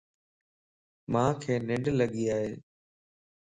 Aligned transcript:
مانک 1.11 1.41
ننڊ 1.67 1.85
لڳي 1.99 2.23
ائي 2.35 2.51